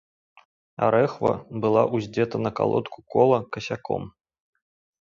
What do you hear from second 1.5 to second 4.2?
была ўздзета на калодку кола касяком.